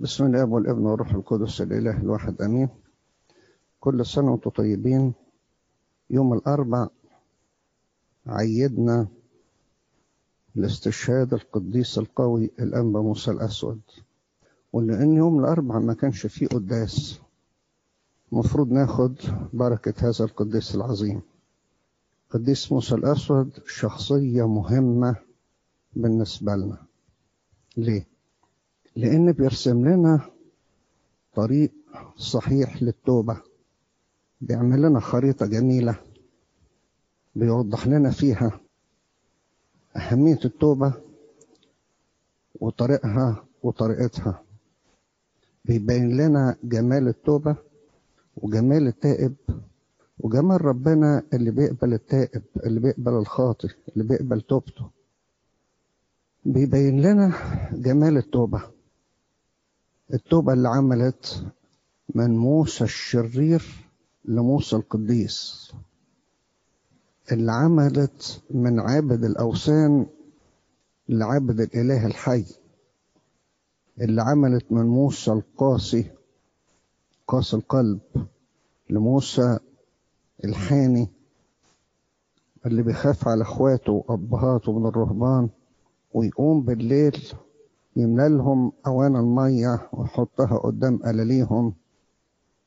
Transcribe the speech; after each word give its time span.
بسم 0.00 0.26
الله 0.26 0.44
والابن 0.44 0.86
والروح 0.86 1.14
القدس 1.14 1.60
الإله 1.60 1.96
الواحد 2.00 2.42
أمين. 2.42 2.68
كل 3.80 4.06
سنة 4.06 4.30
وأنتم 4.32 4.50
طيبين. 4.50 5.12
يوم 6.10 6.32
الأربع 6.34 6.88
عيدنا 8.26 9.08
لاستشهاد 10.54 11.34
القديس 11.34 11.98
القوي 11.98 12.50
الأنبا 12.60 13.00
موسى 13.00 13.30
الأسود. 13.30 13.80
ولأن 14.72 15.16
يوم 15.16 15.40
الأربع 15.40 15.78
ما 15.78 15.94
كانش 15.94 16.26
فيه 16.26 16.46
قداس 16.46 17.20
المفروض 18.32 18.72
ناخد 18.72 19.14
بركة 19.52 20.08
هذا 20.08 20.24
القديس 20.24 20.74
العظيم. 20.74 21.20
قديس 22.30 22.72
موسى 22.72 22.94
الأسود 22.94 23.50
شخصية 23.66 24.48
مهمة 24.48 25.16
بالنسبة 25.96 26.56
لنا. 26.56 26.78
ليه؟ 27.76 28.17
لأن 28.98 29.32
بيرسم 29.32 29.88
لنا 29.88 30.20
طريق 31.34 31.72
صحيح 32.16 32.82
للتوبة 32.82 33.40
بيعمل 34.40 34.82
لنا 34.82 35.00
خريطة 35.00 35.46
جميلة 35.46 36.00
بيوضح 37.34 37.86
لنا 37.86 38.10
فيها 38.10 38.60
أهمية 39.96 40.38
التوبة 40.44 40.92
وطريقها 42.60 43.44
وطريقتها 43.62 44.42
بيبين 45.64 46.16
لنا 46.16 46.56
جمال 46.64 47.08
التوبة 47.08 47.56
وجمال 48.36 48.86
التائب 48.86 49.34
وجمال 50.20 50.64
ربنا 50.64 51.22
اللي 51.32 51.50
بيقبل 51.50 51.94
التائب 51.94 52.42
اللي 52.66 52.80
بيقبل 52.80 53.12
الخاطئ 53.12 53.68
اللي 53.88 54.04
بيقبل 54.08 54.40
توبته 54.40 54.90
بيبين 56.44 57.02
لنا 57.02 57.32
جمال 57.72 58.16
التوبة. 58.16 58.62
التوبة 60.14 60.52
اللي 60.52 60.68
عملت 60.68 61.44
من 62.14 62.36
موسى 62.38 62.84
الشرير 62.84 63.64
لموسى 64.24 64.76
القديس. 64.76 65.72
اللي 67.32 67.52
عملت 67.52 68.42
من 68.50 68.80
عابد 68.80 69.24
الأوثان 69.24 70.06
لعابد 71.08 71.60
الإله 71.60 72.06
الحي. 72.06 72.44
اللي 74.00 74.22
عملت 74.22 74.72
من 74.72 74.82
موسى 74.86 75.32
القاسي 75.32 76.10
قاسي 77.26 77.56
القلب 77.56 77.98
لموسى 78.90 79.58
الحاني 80.44 81.08
اللي 82.66 82.82
بيخاف 82.82 83.28
على 83.28 83.42
أخواته 83.42 83.92
وأبهاته 83.92 84.78
من 84.78 84.86
الرهبان 84.86 85.48
ويقوم 86.14 86.60
بالليل 86.62 87.22
يملى 87.98 88.28
لهم 88.28 88.72
أوان 88.86 89.16
المية 89.16 89.88
ويحطها 89.92 90.58
قدام 90.58 90.96
قلاليهم 90.98 91.74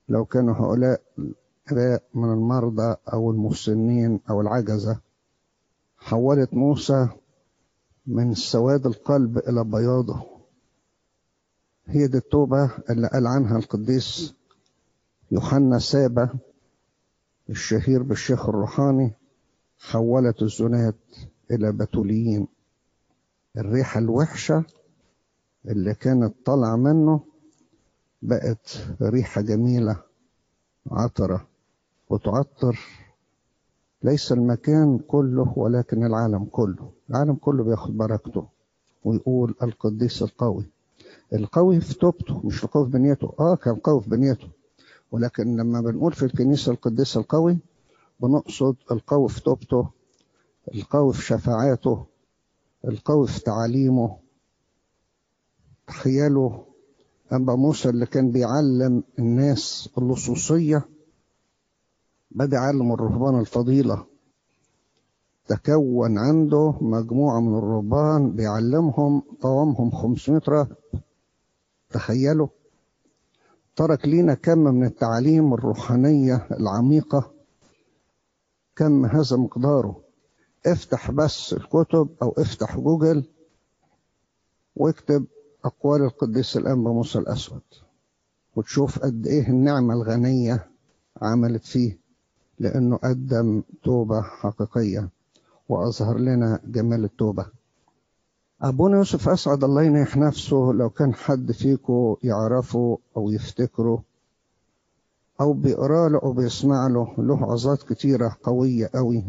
لو 0.10 0.26
كانوا 0.26 0.54
هؤلاء 0.56 1.02
من 2.14 2.34
المرضى 2.34 2.96
أو 3.14 3.32
المسنين 3.32 4.20
أو 4.30 4.42
العجزة. 4.42 5.00
حولت 5.98 6.54
موسى 6.54 7.08
من 8.08 8.34
سواد 8.34 8.86
القلب 8.86 9.38
إلى 9.38 9.64
بياضه. 9.64 10.23
هي 11.86 12.08
دي 12.08 12.18
التوبة 12.18 12.72
اللي 12.90 13.08
قال 13.08 13.28
عنها 13.28 13.58
القديس 13.58 14.34
يوحنا 15.32 15.80
سابا 15.80 16.30
الشهير 17.50 18.04
بالشيخ 18.04 18.50
الروحاني. 18.50 19.14
حولت 19.80 20.42
الزنات 20.42 20.95
إلى 21.52 21.72
بتوليين 21.72 22.48
الريحة 23.58 24.00
الوحشة 24.00 24.64
اللي 25.67 25.94
كانت 25.94 26.34
طالعة 26.45 26.76
منه 26.76 27.20
بقت 28.22 28.78
ريحة 29.02 29.42
جميلة 29.42 29.98
عطرة. 30.92 31.48
وتعطر 32.09 32.80
ليس 34.04 34.32
المكان 34.32 35.00
كله 35.00 35.54
ولكن 35.58 36.05
العالم 36.05 36.45
كله. 36.45 36.92
العالم 37.10 37.36
كله 37.36 37.64
بياخد 37.64 37.98
بركته 37.98 38.48
ويقول 39.04 39.55
القديس 39.64 40.22
القوي. 40.22 40.66
القوي 41.33 41.80
في 41.82 41.93
توبته 41.93 42.42
مش 42.48 42.64
القوي 42.64 42.86
في 42.86 42.92
بنيته. 42.92 43.33
آه 43.39 43.55
كان 43.55 43.76
قوي 43.76 44.02
في 44.02 44.10
بنيته. 44.10 44.48
ولكن 45.11 45.55
لما 45.58 45.82
بنقول 45.82 46.14
في 46.14 46.26
الكنيسة 46.26 46.72
القديس 46.72 47.17
القوي 47.17 47.58
بنقصد 48.20 48.76
القوي 48.92 49.30
في 49.30 49.42
توبته 49.43 49.89
القوي 50.76 51.14
في 51.14 51.22
شفاعاته 51.22 52.05
القوي 52.88 53.28
في 53.28 53.39
تعاليمه 53.43 54.17
تخيلوا 55.92 56.52
أبا 57.32 57.56
موسى 57.56 57.90
اللي 57.90 58.06
كان 58.06 58.32
بيعلم 58.32 59.04
الناس 59.20 59.90
اللصوصية 59.98 60.86
بدأ 62.32 62.58
يعلم 62.58 62.94
الرهبان 62.94 63.40
الفضيلة. 63.40 64.06
تكون 65.48 66.18
عنده 66.18 66.74
مجموعة 66.82 67.40
من 67.40 67.58
الرهبان 67.58 68.32
بيعلمهم 68.32 69.24
قوامهم 69.42 69.92
500 69.92 70.42
راهب 70.48 70.78
تخيلوا. 71.90 72.48
ترك 73.76 74.06
لينا 74.08 74.34
كم 74.34 74.60
من 74.60 74.86
التعاليم 74.86 75.54
الروحانية 75.54 76.48
العميقة. 76.52 77.32
كم 78.76 79.06
هذا 79.06 79.38
مقداره. 79.38 80.02
افتح 80.66 81.12
بس 81.12 81.54
الكتب 81.54 82.10
أو 82.22 82.36
افتح 82.38 82.78
جوجل 82.78 83.26
واكتب 84.76 85.26
أقوال 85.66 86.02
القديس 86.02 86.58
الانبا 86.58 86.92
موسى 86.92 87.20
الأسود 87.20 87.61
وتشوف 88.55 88.99
قد 88.99 89.27
إيه 89.27 89.48
النعمة 89.49 89.94
الغنية 89.94 90.67
عملت 91.22 91.66
فيه 91.66 91.98
لأنه 92.60 92.95
قدم 92.98 93.64
توبة 93.83 94.22
حقيقية 94.22 95.10
وأظهر 95.70 96.17
لنا 96.17 96.60
جمال 96.66 97.04
التوبة. 97.04 97.45
أبونا 98.61 98.98
يوسف 98.98 99.30
أسعد 99.30 99.64
الله 99.64 99.83
ينيح 99.83 100.17
نفسه 100.17 100.55
لو 100.76 100.89
كان 100.89 101.14
حد 101.14 101.52
فيكم 101.52 102.16
يعرفه 102.23 102.98
أو 103.17 103.30
يفتكره 103.30 104.04
أو 105.42 105.54
بيقرأ 105.54 106.10
له 106.10 106.20
أو 106.23 106.33
بيسمع 106.33 106.88
له 106.88 107.14
له 107.17 107.52
عظات 107.52 107.83
كتيرة 107.83 108.38
قوية 108.43 108.89
أوي 108.95 109.23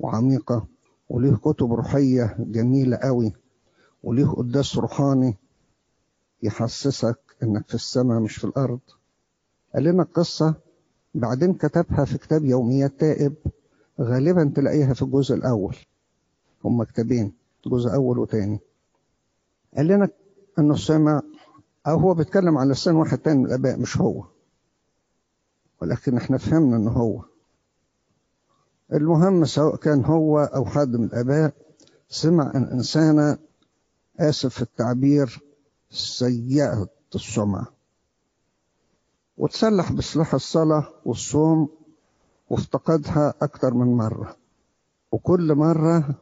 وعميقة 0.00 0.66
وليه 1.10 1.34
كتب 1.36 1.72
روحية 1.72 2.36
جميلة 2.38 2.96
أوي. 2.96 3.32
وليه 4.06 4.26
قداس 4.26 4.76
روحاني 4.76 5.34
يحسسك 6.42 7.18
إنك 7.42 7.68
في 7.68 7.74
السماء 7.74 8.20
مش 8.20 8.36
في 8.36 8.44
الأرض. 8.44 8.80
قال 9.74 9.84
لنا 9.84 10.02
القصة 10.02 10.54
بعدين 11.14 11.54
كتبها 11.54 12.04
في 12.04 12.18
كتاب 12.18 12.44
يوميات 12.44 13.00
تائب 13.00 13.34
غالبا 14.00 14.52
تلاقيها 14.56 14.94
في 14.94 15.02
الجزء 15.02 15.34
الأول. 15.34 15.76
هما 16.64 16.84
كتابين 16.84 17.32
جزء 17.66 17.94
أول 17.94 18.18
وتاني. 18.18 18.58
قال 19.76 19.86
لنا 19.86 20.08
إنه 20.58 20.76
سمع 20.76 21.22
أو 21.86 21.98
هو 21.98 22.14
بيتكلم 22.14 22.58
على 22.58 22.70
لسان 22.70 22.96
واحد 22.96 23.18
تاني 23.18 23.38
من 23.38 23.46
الآباء 23.46 23.78
مش 23.78 23.96
هو. 23.96 24.24
ولكن 25.82 26.16
إحنا 26.16 26.38
فهمنا 26.38 26.76
إنه 26.76 26.90
هو. 26.90 27.24
المهم 28.92 29.44
سواء 29.44 29.76
كان 29.76 30.04
هو 30.04 30.38
أو 30.40 30.64
حد 30.64 30.96
من 30.96 31.04
الآباء 31.04 31.52
سمع 32.08 32.52
أن 32.54 32.62
إنسانة 32.64 33.38
آسف 34.20 34.54
في 34.54 34.62
التعبير 34.62 35.42
سيئة 35.90 36.88
السمعة 37.14 37.66
وتسلح 39.38 39.92
بسلاح 39.92 40.34
الصلاة 40.34 40.88
والصوم 41.04 41.68
وافتقدها 42.50 43.34
أكتر 43.42 43.74
من 43.74 43.96
مرة. 43.96 44.36
وكل 45.12 45.54
مرة 45.54 46.14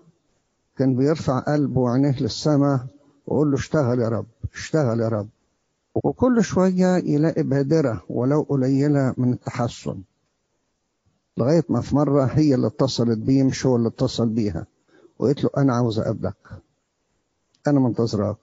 كان 0.77 0.97
بيرفع 0.97 1.39
قلبه 1.39 1.81
وعينيه 1.81 2.21
للسماء 2.23 2.87
ويقول 3.27 3.51
له 3.51 3.57
اشتغل 3.57 4.01
يا 4.01 4.09
رب 4.09 4.27
اشتغل 4.55 5.01
يا 5.01 5.09
رب. 5.09 5.29
وكل 5.95 6.45
شوية 6.45 6.97
يلاقي 6.97 7.43
بادرة 7.43 8.03
ولو 8.09 8.43
قليلة 8.43 9.15
من 9.17 9.33
التحسن. 9.33 10.03
لغاية 11.37 11.65
ما 11.69 11.81
في 11.81 11.97
مرة 11.97 12.25
هي 12.25 12.55
اللي 12.55 12.67
اتصلت 12.67 13.19
بيه 13.19 13.43
مش 13.43 13.67
هو 13.67 13.77
اللي 13.77 13.89
اتصل 13.89 14.29
بيها. 14.29 14.67
وقالت 15.19 15.45
له 15.45 15.51
أنا 15.57 15.75
عاوز 15.75 15.99
أقابلك. 15.99 16.63
أنا 17.67 17.81
منتظراك 17.81 18.37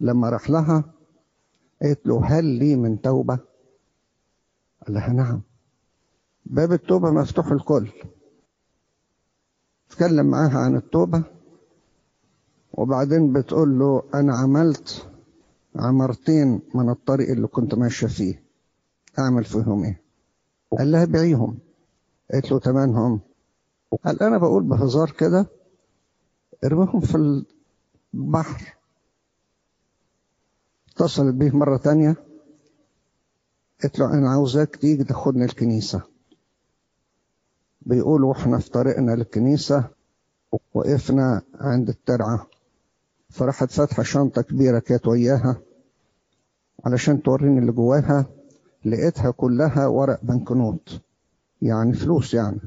لما 0.00 0.28
راح 0.30 0.50
لها 0.50 0.84
قالت 1.82 2.06
له 2.06 2.24
هل 2.24 2.44
لي 2.44 2.76
من 2.76 3.00
توبة؟ 3.00 3.38
قال 4.86 4.94
لها 4.94 5.12
نعم. 5.12 5.40
باب 6.46 6.72
التوبة 6.72 7.10
مفتوح 7.10 7.46
الكل. 7.52 7.88
تكلم 9.90 10.26
معاها 10.26 10.58
عن 10.58 10.76
التوبة 10.76 11.22
وبعدين 12.72 13.32
بتقول 13.32 13.78
له 13.78 14.02
أنا 14.14 14.36
عملت 14.36 15.08
عمرتين 15.76 16.60
من 16.74 16.90
الطريق 16.90 17.30
اللي 17.30 17.46
كنت 17.46 17.74
ماشية 17.74 18.06
فيه. 18.06 18.42
أعمل 19.18 19.44
فيهم 19.44 19.84
إيه؟ 19.84 20.00
قال 20.78 20.92
لها 20.92 21.04
بيعيهم 21.04 21.58
قالت 22.32 22.52
له 22.52 22.58
تمنهم 22.58 23.20
قال 24.04 24.22
أنا 24.22 24.38
بقول 24.38 24.62
بهزار 24.62 25.10
كده 25.10 25.46
ارميهم 26.64 27.00
في 27.00 27.44
البحر. 28.14 28.74
اتصلت 30.90 31.34
بيه 31.34 31.50
مرة 31.50 31.76
تانية. 31.76 32.16
قلت 33.84 33.98
له 33.98 34.14
أنا 34.14 34.30
عاوزاك 34.30 34.76
تيجي 34.76 35.04
تاخدني 35.04 35.44
الكنيسة. 35.44 36.02
بيقولوا 37.82 38.28
وإحنا 38.28 38.58
في 38.58 38.70
طريقنا 38.70 39.12
للكنيسة 39.12 39.88
وقفنا 40.74 41.42
عند 41.54 41.88
الترعة. 41.88 42.46
فراحت 43.30 43.70
فاتحة 43.70 44.02
شنطة 44.02 44.42
كبيرة 44.42 44.78
كانت 44.78 45.06
وياها 45.06 45.60
علشان 46.84 47.22
توريني 47.22 47.58
اللي 47.58 47.72
جواها. 47.72 48.26
لقيتها 48.84 49.30
كلها 49.30 49.86
ورق 49.86 50.24
بنكنوت 50.24 51.00
يعني 51.62 51.92
فلوس 51.92 52.34
يعني 52.34 52.60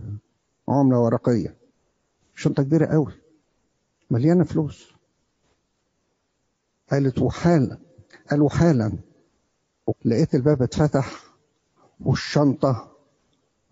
عملة 0.70 1.00
ورقية. 1.00 1.56
شنطة 2.36 2.64
كبيرة 2.64 2.86
قوي 2.86 3.14
مليانة 4.12 4.44
فلوس. 4.44 4.99
قالت 6.92 7.20
وحالا 7.20 7.78
قال 8.32 8.42
وحالا 8.42 8.92
لقيت 10.06 10.36
الباب 10.36 10.62
اتفتح 10.62 11.24
والشنطة 12.00 12.92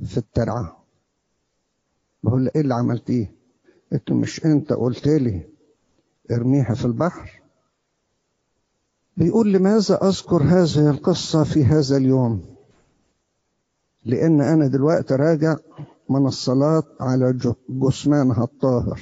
في 0.06 0.18
الترعة. 0.18 0.84
بقول 2.24 2.46
له 2.46 2.52
إيه 2.56 2.62
اللي 2.62 2.74
عملتيه 2.74 3.32
قلت 3.94 4.12
مش 4.12 4.46
أنت 4.46 4.74
قلت 4.74 5.08
لي 5.08 5.50
ارميها 6.32 6.74
في 6.74 6.86
البحر. 6.86 7.42
بيقول 9.18 9.54
لماذا 9.54 9.96
أذكر 10.08 10.44
هذه 10.44 10.90
القصة 10.90 11.44
في 11.44 11.64
هذا 11.66 11.98
اليوم؟ 11.98 12.56
لأن 14.06 14.42
أنا 14.42 14.68
دلوقتي 14.68 15.16
راجع 15.16 15.56
من 16.10 16.28
الصلاة 16.28 16.84
على 17.00 17.40
جثمانها 17.70 18.44
الطاهر. 18.44 19.02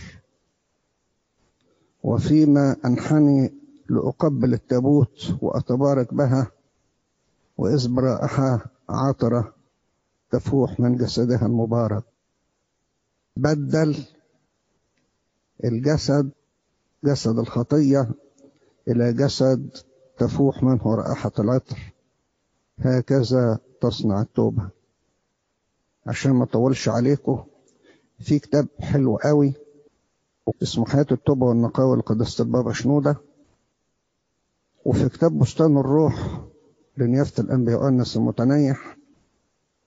وفيما 2.04 2.76
أنحني 2.86 3.54
لأقبل 3.90 4.54
التابوت 4.54 5.36
وأتبارك 5.42 6.14
بها 6.14 6.52
وإذ 7.58 7.88
برائحة 7.94 8.66
عطرة 8.90 9.54
تفوح 10.32 10.80
من 10.80 10.98
جسدها 10.98 11.46
المبارك. 11.46 12.04
بدل 13.38 14.06
الجسد 15.64 16.30
جسد 17.04 17.40
الخطية 17.40 18.10
إلى 18.88 19.14
جسد 19.14 19.70
تفوح 20.18 20.64
منه 20.64 20.96
رائحة 20.96 21.32
العطر. 21.40 21.94
هكذا 22.80 23.60
تصنع 23.82 24.22
التوبة. 24.22 24.70
عشان 26.08 26.32
ما 26.32 26.44
أطولش 26.44 26.90
عليكم 26.90 27.44
في 28.20 28.40
كتاب 28.40 28.68
حلو 28.80 29.16
قوي 29.18 29.54
اسمه 30.64 30.86
حياة 30.86 31.06
التوبة 31.12 31.46
والنقاوة 31.46 31.98
لقداسة 31.98 32.44
البابا 32.44 32.74
شنودة. 32.74 33.16
وفي 34.86 35.10
كتاب 35.10 35.40
بستان 35.40 35.78
الروح 35.78 36.42
لنيافة 36.98 37.44
الأنبياء 37.44 37.82
يؤنس 37.82 38.18
المتنيح 38.18 38.98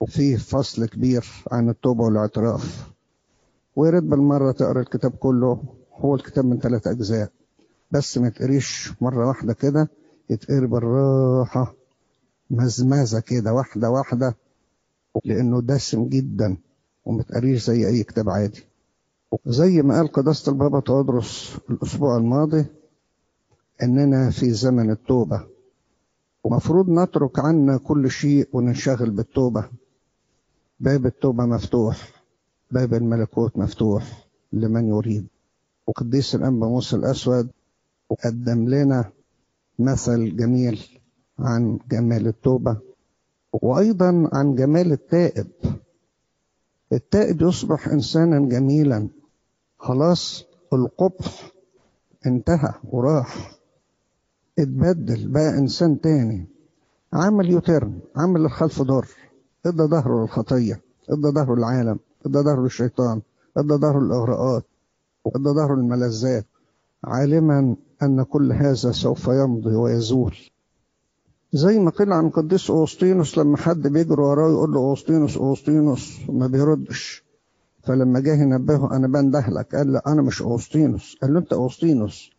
وفيه 0.00 0.36
فصل 0.36 0.86
كبير 0.86 1.26
عن 1.52 1.68
التوبة 1.68 2.04
والاعتراف. 2.04 2.90
ويرد 3.76 4.02
بالمرة 4.08 4.52
تقرأ 4.52 4.80
الكتاب 4.80 5.10
كله 5.10 5.62
هو 5.94 6.14
الكتاب 6.14 6.44
من 6.44 6.58
ثلاث 6.58 6.86
أجزاء. 6.86 7.30
بس 7.90 8.18
ما 8.18 8.28
تقريش 8.28 8.92
مرة 9.00 9.28
واحدة 9.28 9.52
كده 9.52 9.88
يتقري 10.30 10.66
بالراحة 10.66 11.74
مزمزة 12.50 13.20
كده 13.20 13.52
واحدة 13.54 13.90
واحدة 13.90 14.36
لأنه 15.24 15.60
دسم 15.60 16.04
جدا 16.08 16.56
وما 17.04 17.22
تقريش 17.22 17.64
زي 17.66 17.86
أي 17.88 18.02
كتاب 18.04 18.30
عادي. 18.30 18.64
زي 19.46 19.82
ما 19.82 19.96
قال 19.96 20.12
قداسة 20.12 20.52
البابا 20.52 20.80
تودرس 20.80 21.56
الأسبوع 21.70 22.16
الماضي 22.16 22.64
إننا 23.82 24.30
في 24.30 24.50
زمن 24.50 24.90
التوبة. 24.90 25.46
ومفروض 26.44 26.90
نترك 26.90 27.38
عنا 27.38 27.76
كل 27.76 28.10
شيء 28.10 28.48
وننشغل 28.52 29.10
بالتوبة. 29.10 29.64
باب 30.80 31.06
التوبة 31.06 31.44
مفتوح 31.46 32.10
باب 32.70 32.94
الملكوت 32.94 33.56
مفتوح 33.56 34.28
لمن 34.52 34.88
يريد. 34.88 35.26
وقديس 35.86 36.34
الأنبا 36.34 36.66
موسى 36.66 36.96
الأسود 36.96 37.50
قدم 38.24 38.68
لنا 38.68 39.10
مثل 39.78 40.36
جميل 40.36 41.00
عن 41.38 41.78
جمال 41.90 42.26
التوبة 42.26 42.76
وأيضا 43.52 44.30
عن 44.32 44.54
جمال 44.54 44.92
التائب. 44.92 45.46
التائب 46.92 47.42
يصبح 47.42 47.88
إنسانا 47.88 48.48
جميلا. 48.48 49.08
خلاص 49.78 50.44
القبح 50.72 51.52
انتهى 52.26 52.74
وراح. 52.84 53.57
اتبدل 54.58 55.28
بقى 55.28 55.58
إنسان 55.58 56.00
تاني. 56.00 56.46
عمل 57.12 57.50
يوترن 57.50 57.98
عمل 58.16 58.40
الخلف 58.40 58.82
ضر 58.82 59.06
إدى 59.66 59.82
ظهره 59.82 60.22
للخطية 60.22 60.80
إدى 61.10 61.28
ظهره 61.28 61.54
للعالم 61.54 61.98
إدى 62.26 62.38
ظهره 62.38 62.62
للشيطان 62.62 63.20
إدى 63.56 63.74
ظهره 63.74 64.00
للإغراءات 64.00 64.64
إدى 65.26 65.48
ظهره 65.48 65.74
للملذات. 65.74 66.46
عالما 67.04 67.76
أن 68.02 68.22
كل 68.22 68.52
هذا 68.52 68.74
سوف 68.74 69.28
يمضي 69.28 69.76
ويزول. 69.76 70.36
زي 71.52 71.78
ما 71.78 71.90
قيل 71.90 72.12
عن 72.12 72.30
قديس 72.30 72.70
أوسطينوس 72.70 73.38
لما 73.38 73.56
حد 73.56 73.88
بيجري 73.88 74.22
وراه 74.22 74.50
يقول 74.50 74.72
له 74.72 74.78
أوسطينوس 74.80 75.36
أوسطينوس 75.36 76.18
ما 76.28 76.46
بيردش. 76.46 77.24
فلما 77.82 78.20
جه 78.20 78.34
ينبهه 78.42 78.96
أنا 78.96 79.08
بندهلك. 79.08 79.74
قال 79.74 79.92
له 79.92 80.00
أنا 80.06 80.22
مش 80.22 80.42
أوسطينوس 80.42 81.16
قال 81.22 81.34
له 81.34 81.38
أنت 81.40 81.52
أوسطينوس 81.52 82.30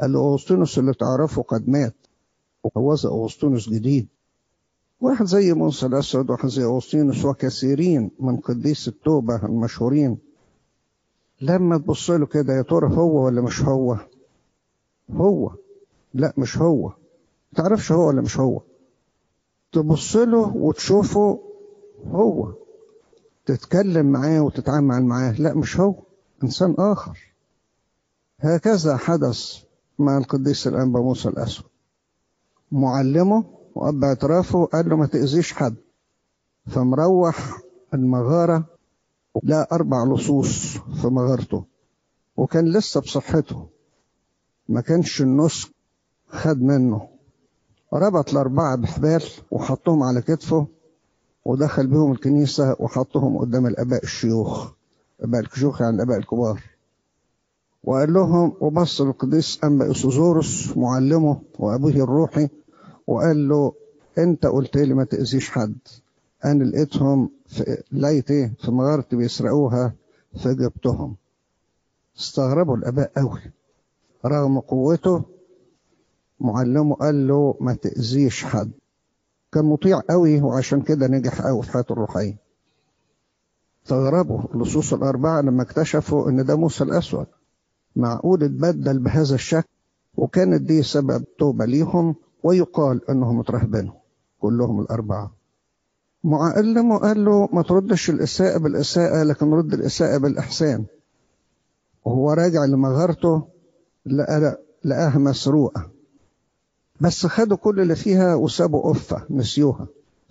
قال 0.00 0.12
له 0.12 0.36
اللي 0.78 0.94
تعرفه 0.94 1.42
قد 1.42 1.68
مات. 1.68 1.94
وهوذا 2.64 3.08
أوسطينوس 3.08 3.68
جديد. 3.68 4.08
واحد 5.00 5.26
زي 5.26 5.52
موسى 5.52 5.86
الأسود 5.86 6.30
واحد 6.30 6.48
زي 6.48 6.64
أوسطينوس 6.64 7.24
وكثيرين 7.24 8.10
من 8.20 8.36
قديس 8.36 8.88
التوبة 8.88 9.46
المشهورين. 9.46 10.18
لما 11.40 11.78
تبص 11.78 12.10
له 12.10 12.26
كده 12.26 12.52
يا 12.52 12.62
ترى 12.62 12.96
هو 12.96 13.26
ولا 13.26 13.40
مش 13.40 13.62
هو؟ 13.62 13.96
هو. 15.10 15.52
لا 16.14 16.32
مش 16.38 16.58
هو. 16.58 16.92
تعرفش 17.56 17.92
هو 17.92 18.08
ولا 18.08 18.22
مش 18.22 18.38
هو؟ 18.40 18.60
تبص 19.72 20.16
له 20.16 20.56
وتشوفه 20.56 21.40
هو. 22.06 22.52
تتكلم 23.46 24.06
معاه 24.06 24.40
وتتعامل 24.40 25.02
معاه. 25.04 25.32
لا 25.32 25.54
مش 25.54 25.80
هو. 25.80 25.94
إنسان 26.42 26.74
آخر. 26.78 27.18
هكذا 28.40 28.96
حدث 28.96 29.67
مع 29.98 30.18
القديس 30.18 30.66
الأنبا 30.66 31.00
موسى 31.00 31.28
الأسود. 31.28 31.66
معلمه 32.72 33.44
وأب 33.74 34.04
اعترافه 34.04 34.64
قال 34.64 34.88
له 34.88 34.96
ما 34.96 35.06
تأذيش 35.06 35.52
حد. 35.52 35.74
فمروح 36.66 37.60
المغارة 37.94 38.64
لا 39.42 39.68
أربع 39.72 40.04
لصوص 40.04 40.78
في 40.78 41.06
مغارته 41.06 41.64
وكان 42.36 42.72
لسه 42.72 43.00
بصحته. 43.00 43.66
ما 44.68 44.80
كانش 44.80 45.22
النسك 45.22 45.68
خد 46.28 46.62
منه. 46.62 47.08
ربط 47.92 48.30
الأربعة 48.30 48.76
بحبال 48.76 49.22
وحطهم 49.50 50.02
على 50.02 50.20
كتفه 50.22 50.66
ودخل 51.44 51.86
بهم 51.86 52.12
الكنيسة 52.12 52.76
وحطهم 52.80 53.38
قدام 53.38 53.66
الآباء 53.66 54.04
الشيوخ. 54.04 54.72
آباء 55.20 55.40
الشيوخ 55.40 55.80
يعني 55.80 55.96
الآباء 55.96 56.18
الكبار. 56.18 56.62
وقال 57.84 58.12
لهم 58.12 58.52
وبص 58.60 59.00
القديس 59.00 59.64
أنبا 59.64 59.90
إسوزورس 59.90 60.76
معلمه 60.76 61.40
وأبوه 61.58 61.90
الروحي 61.90 62.48
وقال 63.06 63.48
له 63.48 63.72
أنت 64.18 64.46
قلت 64.46 64.76
لي 64.76 64.94
ما 64.94 65.04
تأذيش 65.04 65.50
حد. 65.50 65.76
أنا 66.44 66.64
لقيتهم 66.64 67.30
في 67.46 67.82
لقيت 67.92 68.26
في 68.32 68.70
مغارتي 68.70 69.16
بيسرقوها 69.16 69.92
فجبتهم. 70.44 71.16
استغربوا 72.18 72.76
الآباء 72.76 73.12
قوي. 73.16 73.40
رغم 74.26 74.60
قوته 74.60 75.22
معلمه 76.40 76.94
قال 76.94 77.28
له 77.28 77.54
ما 77.60 77.74
تأذيش 77.74 78.44
حد. 78.44 78.70
كان 79.52 79.64
مطيع 79.64 80.00
قوي 80.10 80.40
وعشان 80.40 80.82
كده 80.82 81.06
نجح 81.06 81.42
قوي 81.42 81.62
في 81.62 81.72
حياته 81.72 81.92
الروحية. 81.92 82.36
استغربوا 83.84 84.40
اللصوص 84.54 84.92
الأربعة 84.92 85.40
لما 85.40 85.62
اكتشفوا 85.62 86.28
إن 86.30 86.44
ده 86.44 86.56
موسى 86.56 86.84
الأسود. 86.84 87.26
معقول 87.96 88.44
اتبدل 88.44 88.98
بهذا 88.98 89.34
الشكل؟ 89.34 89.68
وكانت 90.16 90.62
دي 90.62 90.82
سبب 90.82 91.24
توبة 91.38 91.64
ليهم 91.64 92.14
ويقال 92.42 93.10
إنهم 93.10 93.40
اترهبنوا 93.40 93.94
كلهم 94.40 94.80
الأربعة. 94.80 95.32
معلمه 96.24 96.98
قال 96.98 97.24
له 97.24 97.48
ما 97.52 97.62
تردش 97.62 98.10
الإساءة 98.10 98.58
بالإساءة 98.58 99.22
لكن 99.22 99.50
رد 99.50 99.74
الإساءة 99.74 100.18
بالإحسان. 100.18 100.84
وهو 102.04 102.32
راجع 102.32 102.64
لمغارته 102.64 103.42
لقاها 104.84 105.18
مسروقة. 105.18 105.90
بس 107.00 107.26
خدوا 107.26 107.56
كل 107.56 107.80
اللي 107.80 107.96
فيها 107.96 108.34
وسابوا 108.34 108.90
قفة 108.92 109.22
نسيوها. 109.30 109.86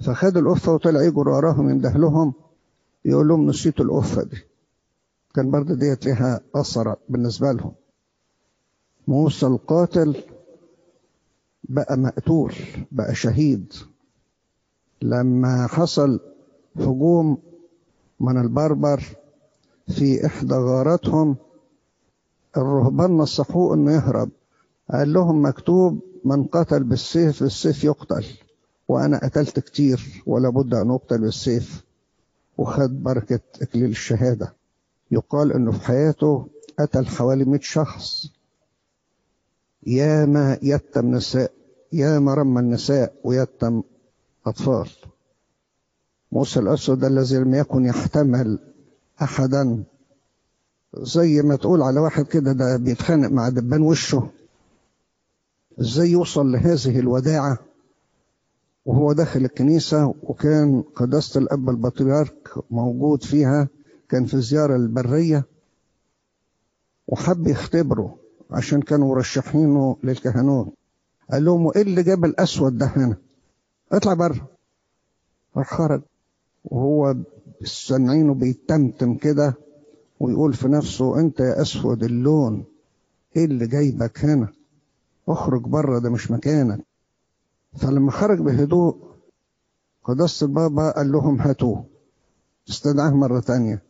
فخدوا 0.05 0.41
القفة 0.41 0.73
وطلع 0.73 1.01
يجروا 1.01 1.35
وراهم 1.35 1.69
يندهلهم 1.69 2.33
يقول 3.05 3.27
لهم 3.27 3.49
نسيتوا 3.49 3.85
القفة 3.85 4.23
دي. 4.23 4.37
كان 5.37 5.51
برضه 5.51 5.75
ديت 5.75 6.05
لها 6.05 6.41
أثر 6.55 6.95
بالنسبة 7.09 7.51
لهم. 7.51 7.73
موسى 9.07 9.45
القاتل 9.45 10.23
بقى 11.63 11.97
مقتول 11.97 12.53
بقى 12.91 13.15
شهيد. 13.15 13.73
لما 15.01 15.67
حصل 15.67 16.19
هجوم 16.75 17.37
من 18.19 18.37
البربر 18.41 19.03
في 19.87 20.25
إحدى 20.25 20.53
غاراتهم 20.53 21.35
الرهبان 22.57 23.11
نصحوه 23.17 23.73
إنه 23.75 23.91
يهرب. 23.91 24.29
قال 24.91 25.13
لهم 25.13 25.45
مكتوب 25.45 25.99
من 26.25 26.43
قتل 26.43 26.83
بالسيف 26.83 27.43
بالسيف 27.43 27.83
يقتل. 27.83 28.25
وأنا 28.87 29.17
قتلت 29.17 29.59
كتير 29.59 30.23
ولا 30.25 30.49
بد 30.49 30.73
أن 30.73 30.91
أقتل 30.91 31.21
بالسيف. 31.21 31.83
وخد 32.57 33.03
بركة 33.03 33.39
إكليل 33.61 33.89
الشهادة. 33.89 34.56
يقال 35.11 35.53
إنه 35.53 35.71
في 35.71 35.85
حياته 35.85 36.47
قتل 36.79 37.05
حوالي 37.05 37.45
100 37.45 37.59
شخص. 37.63 38.31
ياما 39.87 40.57
يتم 40.61 41.11
نساء 41.11 41.51
ياما 41.93 42.33
رمى 42.33 42.59
النساء 42.59 43.13
ويتم 43.23 43.83
أطفال. 44.45 44.89
موسى 46.31 46.59
الأسود 46.59 47.03
الذي 47.03 47.37
لم 47.37 47.53
يكن 47.55 47.85
يحتمل 47.85 48.59
أحدا. 49.21 49.83
زي 50.97 51.41
ما 51.41 51.55
تقول 51.55 51.81
على 51.81 51.99
واحد 51.99 52.25
كده 52.25 52.51
ده 52.51 52.77
بيتخانق 52.77 53.29
مع 53.29 53.49
دبان 53.49 53.81
وشه. 53.81 54.29
إزاي 55.81 56.09
يوصل 56.09 56.51
لهذه 56.51 56.99
الوداعة؟ 56.99 57.59
وهو 58.85 59.13
داخل 59.13 59.45
الكنيسة 59.45 60.13
وكان 60.23 60.81
قداسة 60.95 61.39
الأب 61.39 61.69
البطريرك 61.69 62.49
موجود 62.71 63.23
فيها. 63.23 63.67
كان 64.09 64.25
في 64.25 64.41
زيارة 64.41 64.75
البرية 64.75 65.45
وحب 67.07 67.47
يختبره 67.47 68.17
عشان 68.51 68.81
كانوا 68.81 69.07
مرشحينه 69.15 69.97
للكهنوت. 70.03 70.73
قال 71.31 71.45
لهم 71.45 71.71
إيه 71.75 71.81
اللي 71.81 72.03
جاب 72.03 72.25
الأسود 72.25 72.77
ده 72.77 72.85
هنا؟ 72.85 73.17
اطلع 73.91 74.13
بره. 74.13 74.47
راح 75.57 75.73
خرج 75.73 76.01
وهو 76.65 77.15
سامعينه 77.63 78.33
بيتمتم 78.33 79.15
كده 79.15 79.53
ويقول 80.19 80.53
في 80.53 80.67
نفسه 80.67 81.19
أنت 81.19 81.39
يا 81.39 81.61
أسود 81.61 82.03
اللون 82.03 82.65
إيه 83.35 83.45
اللي 83.45 83.67
جايبك 83.67 84.25
هنا؟ 84.25 84.47
اخرج 85.27 85.61
بره 85.61 85.99
ده 85.99 86.09
مش 86.09 86.31
مكانك. 86.31 86.79
فلما 87.77 88.11
خرج 88.11 88.39
بهدوء 88.39 88.97
قداسة 90.03 90.45
البابا 90.45 90.91
قال 90.91 91.11
لهم 91.11 91.41
هاتوه. 91.41 91.85
استدعاه 92.69 93.09
مرة 93.11 93.39
تانية. 93.39 93.81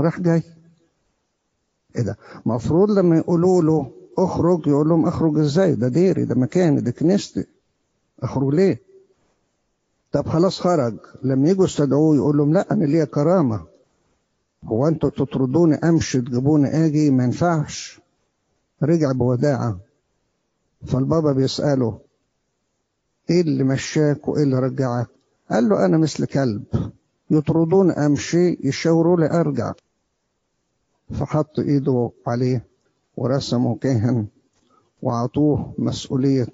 راح 0.00 0.20
جاي. 0.20 0.42
إيه 1.96 2.02
ده؟ 2.02 2.16
مفروض 2.46 2.90
لما 2.90 3.16
يقولوا 3.16 3.62
له 3.62 3.90
اخرج 4.18 4.66
يقول 4.66 4.88
لهم 4.88 5.06
اخرج 5.06 5.38
إزاي؟ 5.38 5.74
ده 5.74 5.88
ديري 5.88 6.24
ده 6.24 6.34
مكاني 6.34 6.80
ده 6.80 6.90
كنيستي. 6.90 7.44
اخرج 8.22 8.54
ليه؟ 8.54 8.80
طب 10.12 10.28
خلاص 10.28 10.60
خرج. 10.60 10.94
لما 11.22 11.48
يجوا 11.50 11.64
يستدعوه 11.64 12.16
يقول 12.16 12.36
لهم 12.36 12.52
لا 12.52 12.72
أنا 12.72 12.84
ليا 12.84 13.04
كرامة. 13.04 13.60
هو 14.64 14.88
أنتوا 14.88 15.10
تطردوني 15.10 15.74
امشي 15.74 16.20
تجيبوني 16.20 16.86
أجي؟ 16.86 17.10
ما 17.10 17.24
ينفعش. 17.24 18.00
رجع 18.82 19.12
بوداعة. 19.12 19.78
فالبابا 20.86 21.32
بيسأله 21.32 21.98
إيه 23.30 23.40
اللي 23.40 23.64
مشاك 23.64 24.28
وإيه 24.28 24.42
اللي 24.42 24.58
رجعك؟ 24.58 25.06
قال 25.50 25.68
له 25.68 25.84
أنا 25.84 25.98
مثل 25.98 26.26
كلب. 26.26 26.64
يطردون 27.30 27.90
أمشي 27.90 28.58
يشاوروا 28.64 29.16
لي 29.16 29.30
أرجع. 29.30 29.72
فحط 31.10 31.58
ايده 31.58 32.10
عليه 32.26 32.66
ورسمه 33.16 33.76
كاهن 33.76 34.26
وعطوه 35.02 35.72
مسؤولية 35.78 36.46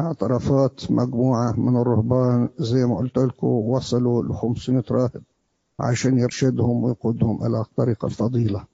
اعترافات 0.00 0.90
مجموعة 0.90 1.60
من 1.60 1.76
الرهبان. 1.76 2.48
زي 2.58 2.84
ما 2.86 2.96
قلت 2.96 3.18
لكم 3.18 3.46
وصلوا 3.46 4.22
ل 4.22 4.34
500 4.34 4.84
راهب 4.90 5.22
عشان 5.80 6.18
يرشدهم 6.18 6.84
ويقودهم 6.84 7.46
إلى 7.46 7.64
طريق 7.76 8.04
الفضيلة. 8.04 8.64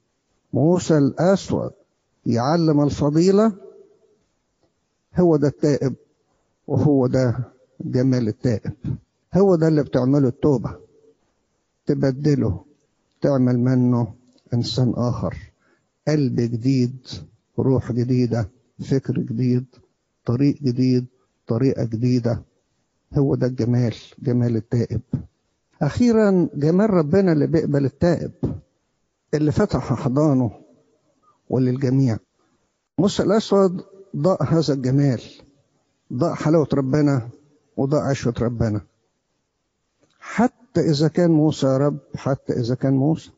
موسى 0.53 0.97
الأسود 0.97 1.71
يعلم 2.25 2.81
الفضيلة؟ 2.83 3.53
هو 5.15 5.35
ده 5.35 5.47
التائب 5.47 5.95
وهو 6.67 7.07
ده 7.07 7.35
جمال 7.81 8.27
التائب. 8.27 8.73
هو 9.33 9.55
ده 9.55 9.67
اللي 9.67 9.83
بتعمله 9.83 10.27
التوبة 10.27 10.75
تبدله 11.85 12.63
تعمل 13.21 13.59
منه 13.59 14.13
إنسان 14.53 14.93
آخر. 14.97 15.37
قلب 16.07 16.35
جديد 16.35 17.07
روح 17.59 17.91
جديدة 17.91 18.49
فكر 18.79 19.13
جديد 19.13 19.65
طريق 20.25 20.55
جديد 20.63 21.05
طريقة 21.47 21.83
جديدة. 21.83 22.41
هو 23.13 23.35
ده 23.35 23.47
الجمال 23.47 23.95
جمال 24.19 24.55
التائب. 24.55 25.01
أخيرا 25.81 26.49
جمال 26.53 26.89
ربنا 26.89 27.31
اللي 27.31 27.47
بيقبل 27.47 27.85
التائب 27.85 28.31
اللي 29.33 29.51
فتح 29.51 29.91
أحضانه 29.91 30.51
وللجميع. 31.49 32.17
موسى 32.97 33.23
الأسود 33.23 33.85
ضاء 34.15 34.43
هذا 34.43 34.73
الجمال. 34.73 35.21
ضاء 36.13 36.33
حلاوة 36.33 36.67
ربنا 36.73 37.29
وضاء 37.77 38.01
عشرة 38.01 38.43
ربنا. 38.43 38.81
حتى 40.19 40.81
إذا 40.81 41.07
كان 41.07 41.31
موسى 41.31 41.67
يا 41.67 41.77
رب 41.77 41.97
حتى 42.15 42.53
إذا 42.53 42.75
كان 42.75 42.93
موسى. 42.93 43.31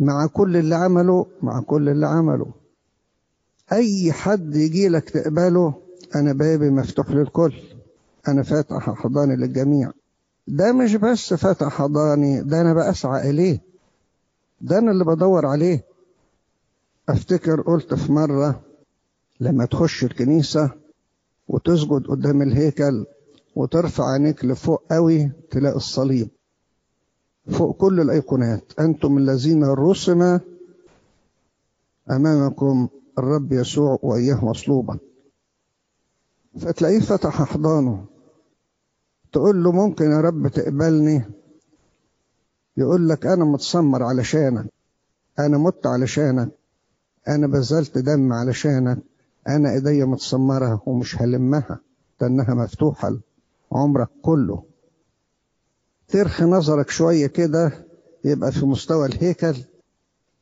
مع 0.00 0.26
كل 0.26 0.56
اللي 0.56 0.74
عمله 0.74 1.26
مع 1.42 1.60
كل 1.60 1.88
اللي 1.88 2.06
عمله. 2.06 2.46
أي 3.72 4.12
حد 4.12 4.56
يجي 4.56 4.88
لك 4.88 5.10
تقبله 5.10 5.74
أنا 6.14 6.32
بابي 6.32 6.70
مفتوح 6.70 7.10
للكل. 7.10 7.54
أنا 8.28 8.42
فاتح 8.42 8.90
حضاني 8.90 9.36
للجميع. 9.36 9.92
ده 10.48 10.72
مش 10.72 10.94
بس 10.96 11.34
فاتح 11.34 11.68
حضاني 11.68 12.42
ده 12.42 12.60
أنا 12.60 12.74
بأسعى 12.74 13.30
إليه. 13.30 13.60
ده 14.60 14.78
أنا 14.78 14.90
اللي 14.90 15.04
بدور 15.04 15.46
عليه. 15.46 15.84
أفتكر 17.08 17.60
قلت 17.60 17.94
في 17.94 18.12
مرة 18.12 18.60
لما 19.40 19.64
تخش 19.64 20.04
الكنيسة 20.04 20.70
وتسجد 21.48 22.06
قدام 22.06 22.42
الهيكل 22.42 23.06
وترفع 23.56 24.12
عينيك 24.12 24.44
لفوق 24.44 24.82
قوي 24.90 25.30
تلاقي 25.50 25.76
الصليب. 25.76 26.28
فوق 27.48 27.76
كل 27.76 28.00
الأيقونات. 28.00 28.72
أنتم 28.80 29.18
الذين 29.18 29.64
رسم 29.64 30.38
أمامكم 32.10 32.88
الرب 33.18 33.52
يسوع 33.52 33.98
وإياه 34.02 34.44
مصلوبا. 34.44 34.98
فتلاقيه 36.58 37.00
فتح 37.00 37.40
أحضانه 37.40 38.04
تقول 39.32 39.64
له 39.64 39.72
ممكن 39.72 40.04
يا 40.04 40.20
رب 40.20 40.48
تقبلني؟ 40.48 41.24
يقول 42.76 43.08
لك 43.08 43.26
أنا 43.26 43.44
متسمر 43.44 44.02
علشانك. 44.02 44.66
أنا 45.38 45.58
مت 45.58 45.86
علشانك. 45.86 46.48
أنا 47.28 47.46
بذلت 47.46 47.98
دم 47.98 48.32
علشانك. 48.32 48.98
أنا 49.48 49.72
إيديا 49.72 50.04
متسمرة 50.04 50.82
ومش 50.86 51.22
هلمها. 51.22 51.80
لأنها 52.20 52.54
مفتوحة 52.54 53.16
عمرك 53.72 54.08
كله. 54.22 54.67
ترخي 56.08 56.44
نظرك 56.44 56.90
شوية 56.90 57.26
كده 57.26 57.84
يبقى 58.24 58.52
في 58.52 58.66
مستوى 58.66 59.06
الهيكل 59.06 59.54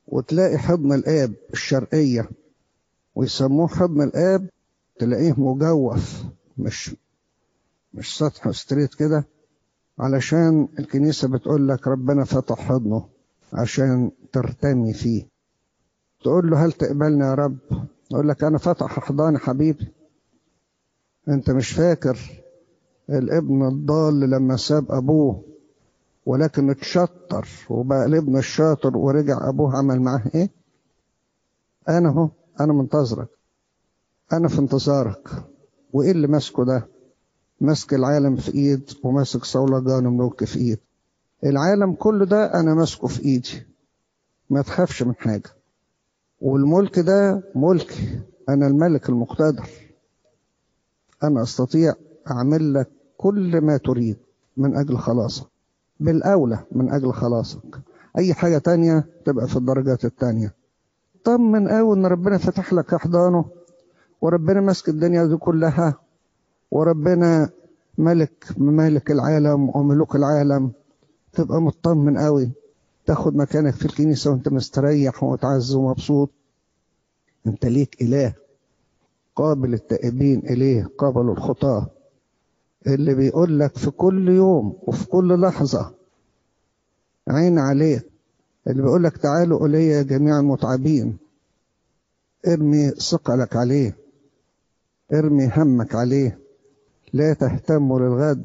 وتلاقي 0.09 0.59
حضن 0.59 0.93
الآب 0.93 1.33
الشرقية. 1.53 2.31
ويسموه 3.15 3.69
حضن 3.69 4.03
الآب 4.03 4.49
تلاقيه 4.99 5.35
مجوف 5.41 6.23
مش 6.59 6.97
مش 7.95 8.19
سطح 8.19 8.51
ستريت 8.51 8.95
كده. 8.95 9.25
علشان 9.99 10.69
الكنيسة 10.79 11.29
بتقول 11.29 11.69
لك 11.69 11.87
ربنا 11.87 12.25
فتح 12.25 12.59
حضنه 12.61 13.09
عشان 13.53 14.11
ترتمي 14.33 14.93
فيه. 14.93 15.27
تقول 16.23 16.51
له 16.51 16.65
هل 16.65 16.73
تقبلني 16.73 17.25
يا 17.25 17.35
رب؟ 17.35 17.57
يقول 18.11 18.29
لك 18.29 18.45
أنا 18.45 18.59
فتح 18.59 18.99
أحضاني 18.99 19.39
حبيبي. 19.39 19.89
أنت 21.29 21.51
مش 21.51 21.71
فاكر 21.73 22.19
الابن 23.11 23.69
الضال 23.69 24.21
لما 24.21 24.57
ساب 24.57 24.93
أبوه؟ 24.93 25.43
ولكن 26.27 26.71
اتشطر 26.71 27.49
وبقى 27.71 28.05
الابن 28.07 28.37
الشاطر 28.39 28.97
ورجع 28.97 29.49
أبوه 29.49 29.77
عمل 29.77 30.01
معاه 30.01 30.23
إيه؟ 30.35 30.51
أنا 31.89 32.09
هو 32.09 32.29
أنا 32.61 32.73
منتظرك. 32.73 33.29
أنا 34.33 34.49
في 34.49 34.59
انتظارك. 34.59 35.29
وإيه 35.93 36.11
اللي 36.11 36.27
ماسكه 36.27 36.65
ده؟ 36.65 36.89
ماسك 37.61 37.95
العالم 37.95 38.37
في 38.37 38.55
إيد 38.55 38.91
وماسك 39.05 39.45
صولجان 39.45 40.05
ملوك 40.07 40.45
في 40.45 40.59
إيد. 40.59 40.79
العالم 41.45 41.93
كله 41.95 42.25
ده 42.27 42.55
أنا 42.61 42.75
ماسكه 42.75 43.07
في 43.09 43.25
إيدي. 43.25 43.67
ما 44.51 44.63
تخافش 44.63 45.03
من 45.03 45.15
حاجة. 45.15 45.51
والملك 46.41 46.99
ده 46.99 47.43
ملكي 47.55 48.21
أنا 48.49 48.67
الملك 48.67 49.09
المقتدر. 49.09 49.69
أنا 51.23 51.43
أستطيع 51.43 51.95
أعمل 52.31 52.75
لك 52.75 52.89
كل 53.17 53.61
ما 53.61 53.77
تريد 53.77 54.17
من 54.57 54.77
أجل 54.77 54.99
خلاصك. 54.99 55.47
بالأولى 56.01 56.59
من 56.73 56.93
أجل 56.93 57.13
خلاصك. 57.13 57.81
أي 58.19 58.35
حاجة 58.35 58.59
تانية 58.59 59.07
تبقى 59.25 59.49
في 59.49 59.57
الدرجات 59.57 60.05
التانية. 60.05 60.55
طمن 61.25 61.69
قوي 61.69 61.97
إن 61.97 62.07
ربنا 62.07 62.39
فتح 62.39 62.73
لك 62.73 62.95
أحضانه 62.95 63.45
وربنا 64.21 64.61
ماسك 64.61 64.89
الدنيا 64.89 65.25
دي 65.27 65.37
كلها 65.37 65.95
وربنا 66.71 67.51
ملك 67.99 68.45
ممالك 68.57 69.11
العالم 69.11 69.77
وملوك 69.77 70.17
العالم 70.17 70.71
تبقى 71.33 71.63
مطمن 71.63 72.19
قوي. 72.19 72.51
تاخد 73.07 73.37
مكانك 73.37 73.75
في 73.75 73.85
الكنيسة 73.87 74.31
وأنت 74.31 74.49
مستريح 74.49 75.23
ومتعز 75.25 75.75
ومبسوط. 75.75 76.31
أنت 77.47 77.67
ليك 77.67 78.03
إله 78.03 78.35
قابل 79.37 79.75
التائبين 79.75 80.39
إليه 80.39 80.89
قابل 80.99 81.31
الخطاة. 81.31 81.87
اللي 82.87 83.15
بيقول 83.15 83.59
لك 83.59 83.77
في 83.79 83.91
كل 83.91 84.29
يوم 84.29 84.79
وفي 84.83 85.07
كل 85.07 85.41
لحظة. 85.41 85.95
عين 87.29 87.59
عليك 87.59 88.07
اللي 88.67 88.83
بيقول 88.83 89.05
لك 89.05 89.17
تعالوا 89.17 89.67
إلي 89.67 89.87
يا 89.89 90.03
جميع 90.03 90.39
المتعبين 90.41 91.17
ارمي 92.47 92.91
ثقلك 92.91 93.57
عليه. 93.57 93.97
ارمي 95.13 95.51
همك 95.57 95.95
عليه. 95.95 96.39
لا 97.13 97.33
تهتموا 97.33 98.01
للغد. 98.01 98.45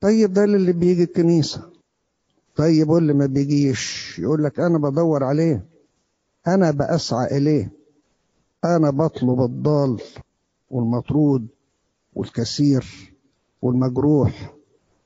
طيب 0.00 0.32
ده 0.32 0.44
اللي 0.44 0.72
بيجي 0.72 1.02
الكنيسة. 1.02 1.62
طيب 2.56 2.88
واللي 2.88 3.12
ما 3.12 3.26
بيجيش. 3.26 4.18
يقول 4.18 4.44
لك 4.44 4.60
أنا 4.60 4.78
بدور 4.78 5.24
عليه. 5.24 5.64
أنا 6.46 6.70
بأسعى 6.70 7.36
إليه. 7.36 7.70
أنا 8.64 8.90
بطلب 8.90 9.40
الضال 9.40 10.00
والمطرود 10.70 11.46
والكثير 12.14 13.14
والمجروح 13.62 14.54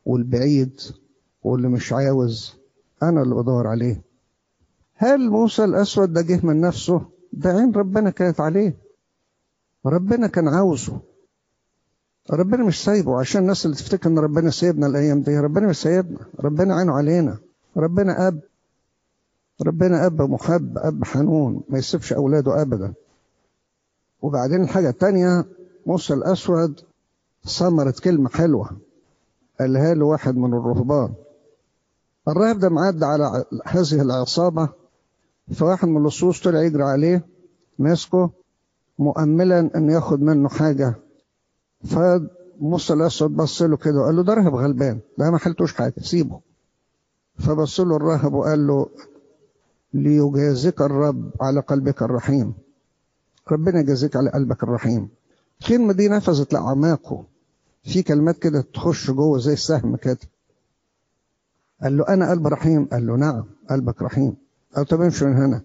والبعيد 0.06 0.80
واللي 1.42 1.68
مش 1.68 1.92
عاوز 1.92 2.54
أنا 3.02 3.22
اللي 3.22 3.34
بدور 3.34 3.66
عليه. 3.66 4.02
هل 4.94 5.30
موسى 5.30 5.64
الأسود 5.64 6.12
ده 6.12 6.22
جه 6.22 6.40
من 6.46 6.60
نفسه؟ 6.60 7.02
ده 7.32 7.50
عين 7.50 7.72
ربنا 7.72 8.10
كانت 8.10 8.40
عليه. 8.40 8.76
ربنا 9.86 10.26
كان 10.26 10.48
عاوزه. 10.48 11.00
ربنا 12.30 12.64
مش 12.64 12.84
سايبه. 12.84 13.20
عشان 13.20 13.42
الناس 13.42 13.66
اللي 13.66 13.76
تفتكر 13.76 14.10
إن 14.10 14.18
ربنا 14.18 14.50
سايبنا 14.50 14.86
الأيام 14.86 15.22
دي 15.22 15.38
ربنا 15.38 15.66
مش 15.66 15.76
سايبنا. 15.76 16.18
ربنا 16.40 16.74
عينه 16.74 16.92
علينا. 16.92 17.38
ربنا 17.76 18.28
أب. 18.28 18.40
ربنا 19.66 20.06
أب 20.06 20.22
محب 20.22 20.78
أب 20.78 21.04
حنون. 21.04 21.62
ما 21.68 21.78
يسيبش 21.78 22.12
أولاده 22.12 22.62
ابدا. 22.62 22.92
وبعدين 24.22 24.62
الحاجة 24.62 24.88
التانية 24.88 25.44
موسى 25.86 26.14
الأسود 26.14 26.80
ثمرة 27.44 27.94
كلمة 28.04 28.28
حلوة. 28.28 28.70
قالها 29.60 29.94
له 29.94 30.04
واحد 30.04 30.36
من 30.36 30.54
الرهبان. 30.54 31.14
الراهب 32.28 32.58
ده 32.58 32.68
معدى 32.68 33.04
على 33.04 33.44
هذه 33.66 34.02
العصابة 34.02 34.68
فواحد 35.54 35.88
من 35.88 35.96
اللصوص 35.96 36.42
طلع 36.42 36.62
يجري 36.62 36.82
عليه 36.82 37.26
ماسكه 37.78 38.30
مؤملا 38.98 39.70
إن 39.76 39.90
ياخد 39.90 40.22
منه 40.22 40.48
حاجة. 40.48 40.94
فموسى 41.84 42.92
الاسود 42.92 43.36
بص 43.36 43.62
له 43.62 43.76
كده 43.76 44.00
وقال 44.00 44.16
له 44.16 44.22
ده 44.22 44.34
راهب 44.34 44.54
غلبان 44.54 45.00
ده 45.18 45.30
ما 45.30 45.38
حلتوش 45.38 45.74
حاجة 45.74 45.94
سيبه. 46.00 46.40
فبص 47.38 47.80
له 47.80 47.96
الراهب 47.96 48.34
وقال 48.34 48.66
له 48.66 48.88
ليجازيك 49.94 50.80
الرب 50.80 51.30
على 51.40 51.60
قلبك 51.60 52.02
الرحيم. 52.02 52.54
ربنا 53.52 53.80
يجازيك 53.80 54.16
على 54.16 54.30
قلبك 54.30 54.62
الرحيم. 54.62 55.08
الكلمة 55.60 55.92
دي 55.92 56.08
نفذت 56.08 56.52
لأعماقه. 56.52 57.24
في 57.82 58.02
كلمات 58.02 58.38
كده 58.38 58.60
تخش 58.60 59.10
جوه 59.10 59.38
زي 59.38 59.52
السهم 59.52 59.96
كده. 59.96 60.18
قال 61.82 61.96
له 61.96 62.08
أنا 62.08 62.30
قلب 62.30 62.46
رحيم. 62.46 62.84
قال 62.84 63.06
له 63.06 63.16
نعم 63.16 63.44
قلبك 63.70 64.02
رحيم. 64.02 64.36
قال 64.76 64.86
طب 64.86 65.00
امشي 65.00 65.24
من 65.24 65.36
هنا. 65.36 65.62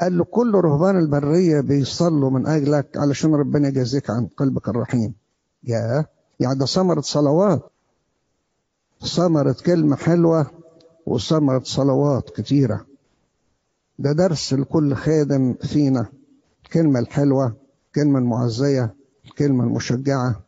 قال 0.00 0.18
له 0.18 0.24
كل 0.24 0.54
رهبان 0.54 0.98
البرية 0.98 1.60
بيصلوا 1.60 2.30
من 2.30 2.46
أجلك 2.46 2.96
علشان 2.96 3.34
ربنا 3.34 3.68
يجازيك 3.68 4.10
عن 4.10 4.26
قلبك 4.36 4.68
الرحيم. 4.68 5.14
يا 5.64 6.06
يعني 6.40 6.58
ده 6.58 6.66
ثمرة 6.66 7.00
صلوات. 7.00 7.72
ثمرة 9.16 9.56
كلمة 9.66 9.96
حلوة 9.96 10.50
وثمرة 11.06 11.62
صلوات 11.64 12.30
كتيرة. 12.30 12.86
ده 13.98 14.12
درس 14.12 14.52
لكل 14.54 14.94
خادم 14.94 15.54
فينا. 15.54 16.06
الكلمة 16.64 17.00
الحلوة 17.00 17.56
الكلمة 17.86 18.18
المعزية 18.18 18.94
الكلمة 19.24 19.64
المشجعة. 19.64 20.40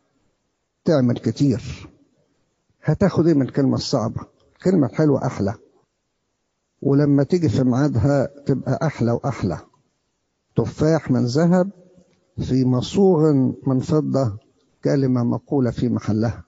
تعمل 0.85 1.17
كتير. 1.17 1.89
هتاخد 2.83 3.27
إيه 3.27 3.33
من 3.33 3.41
الكلمة 3.41 3.75
الصعبة؟ 3.75 4.21
الكلمة 4.57 4.87
الحلوة 4.87 5.25
أحلى. 5.25 5.53
ولما 6.81 7.23
تيجي 7.23 7.49
في 7.49 7.63
ميعادها 7.63 8.25
تبقى 8.45 8.79
أحلى 8.87 9.11
وأحلى. 9.11 9.57
تفاح 10.55 11.11
من 11.11 11.25
ذهب 11.25 11.69
في 12.41 12.65
مصوغ 12.65 13.31
من 13.67 13.79
فضة 13.79 14.37
كلمة 14.83 15.23
مقولة 15.23 15.71
في 15.71 15.89
محلها. 15.89 16.43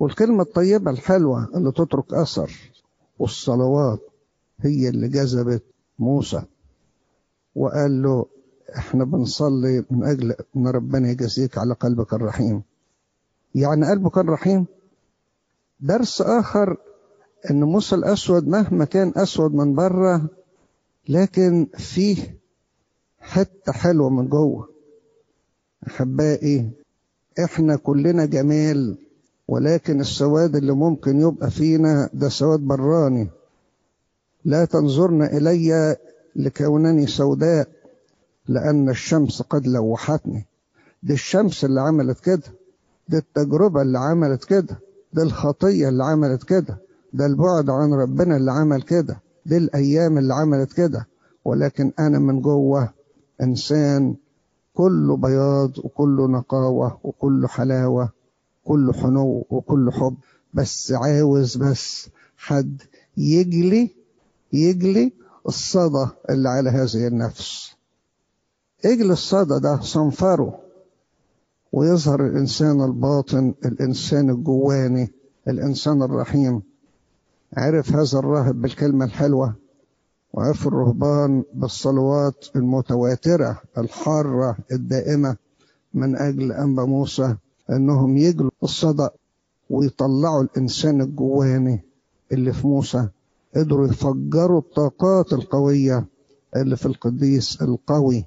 والكلمة 0.00 0.42
الطيبة 0.42 0.90
الحلوة 0.90 1.48
اللي 1.56 1.72
تترك 1.72 2.14
أثر 2.14 2.52
والصلوات 3.18 4.00
هي 4.60 4.88
اللي 4.88 5.08
جذبت 5.08 5.64
موسى. 5.98 6.42
وقال 7.54 8.02
له 8.02 8.26
إحنا 8.76 9.04
بنصلي 9.04 9.84
من 9.90 10.04
أجل 10.04 10.34
أن 10.56 10.66
ربنا 10.68 11.10
يجازيك 11.10 11.58
على 11.58 11.74
قلبك 11.74 12.14
الرحيم. 12.14 12.62
يعني 13.54 13.90
قلبه 13.90 14.10
كان 14.10 14.28
رحيم. 14.28 14.66
درس 15.80 16.22
آخر 16.22 16.76
أن 17.50 17.64
موسى 17.64 17.94
الأسود 17.94 18.48
مهما 18.48 18.84
كان 18.84 19.12
أسود 19.16 19.54
من 19.54 19.74
بره 19.74 20.28
لكن 21.08 21.66
فيه 21.78 22.38
حتة 23.20 23.72
حلوة 23.72 24.10
من 24.10 24.28
جوه. 24.28 24.68
أحبائي 25.86 26.70
إحنا 27.44 27.76
كلنا 27.76 28.24
جمال 28.24 28.98
ولكن 29.48 30.00
السواد 30.00 30.56
اللي 30.56 30.72
ممكن 30.72 31.20
يبقى 31.20 31.50
فينا 31.50 32.10
ده 32.12 32.28
سواد 32.28 32.60
براني. 32.60 33.28
لا 34.44 34.64
تنظرن 34.64 35.22
إلي 35.22 35.96
لكونني 36.36 37.06
سوداء 37.06 37.68
لأن 38.48 38.88
الشمس 38.88 39.42
قد 39.42 39.66
لوحتني. 39.66 40.46
دي 41.02 41.12
الشمس 41.12 41.64
اللي 41.64 41.80
عملت 41.80 42.20
كده. 42.20 42.42
دي 43.08 43.16
التجربة 43.16 43.82
اللي 43.82 43.98
عملت 43.98 44.44
كده 44.44 44.78
دي 45.12 45.22
الخطية 45.22 45.88
اللي 45.88 46.04
عملت 46.04 46.44
كده 46.44 46.78
ده 47.12 47.26
البعد 47.26 47.70
عن 47.70 47.92
ربنا 47.94 48.36
اللي 48.36 48.52
عمل 48.52 48.82
كده 48.82 49.16
دي 49.46 49.56
الأيام 49.56 50.18
اللي 50.18 50.34
عملت 50.34 50.72
كده. 50.72 51.06
ولكن 51.44 51.92
أنا 51.98 52.18
من 52.18 52.40
جوه 52.42 52.92
إنسان 53.42 54.14
كله 54.74 55.16
بياض 55.16 55.78
وكله 55.78 56.28
نقاوة 56.28 56.98
وكله 57.04 57.48
حلاوة 57.48 58.08
كله 58.64 58.92
حنو 58.92 59.46
وكله 59.50 59.90
حب. 59.90 60.14
بس 60.54 60.92
عاوز 60.92 61.56
بس 61.56 62.08
حد 62.36 62.82
يجلي 63.16 63.90
يجلي 64.52 65.12
الصدى 65.48 66.06
اللي 66.30 66.48
على 66.48 66.70
هذه 66.70 67.06
النفس. 67.06 67.70
أجل 68.84 69.10
الصدى 69.10 69.60
ده 69.60 69.80
صنفره. 69.80 70.60
ويظهر 71.74 72.26
الإنسان 72.26 72.84
الباطن 72.84 73.54
الإنسان 73.64 74.30
الجواني 74.30 75.12
الإنسان 75.48 76.02
الرحيم. 76.02 76.62
عرف 77.56 77.92
هذا 77.92 78.18
الراهب 78.18 78.62
بالكلمة 78.62 79.04
الحلوة 79.04 79.54
وعرف 80.32 80.66
الرهبان 80.66 81.44
بالصلوات 81.54 82.44
المتواترة 82.56 83.60
الحارة 83.78 84.56
الدائمة 84.72 85.36
من 85.94 86.16
أجل 86.16 86.52
أنبا 86.52 86.84
موسى 86.84 87.36
أنهم 87.70 88.16
يجلوا 88.16 88.50
الصدى 88.62 89.08
ويطلعوا 89.70 90.42
الإنسان 90.42 91.00
الجواني 91.00 91.84
اللي 92.32 92.52
في 92.52 92.66
موسى. 92.66 93.08
قدروا 93.56 93.86
يفجروا 93.88 94.60
الطاقات 94.60 95.32
القوية 95.32 96.06
اللي 96.56 96.76
في 96.76 96.86
القديس 96.86 97.62
القوي 97.62 98.24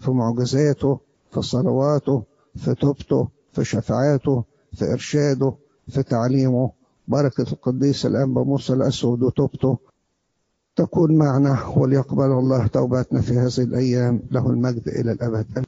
في 0.00 0.10
معجزاته 0.10 0.98
في 1.30 1.42
صلواته 1.42 2.22
في 2.56 2.74
توبته 2.74 3.28
في 3.52 3.64
شفاعاته 3.64 4.44
في 4.72 4.92
إرشاده 4.92 5.54
في 5.88 6.02
تعليمه. 6.02 6.70
بركة 7.08 7.52
القديس 7.52 8.06
الأنبا 8.06 8.42
موسى 8.42 8.72
الأسود 8.72 9.22
وتوبته 9.22 9.78
تكون 10.76 11.18
معنا 11.18 11.66
وليقبل 11.76 12.24
الله 12.24 12.66
توباتنا 12.66 13.20
في 13.20 13.32
هذه 13.32 13.60
الأيام. 13.60 14.22
له 14.30 14.50
المجد 14.50 14.88
إلى 14.88 15.12
الأبد. 15.12 15.64